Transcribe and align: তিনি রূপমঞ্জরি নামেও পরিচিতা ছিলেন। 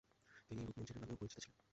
তিনি 0.47 0.61
রূপমঞ্জরি 0.61 0.99
নামেও 0.99 1.19
পরিচিতা 1.19 1.41
ছিলেন। 1.43 1.57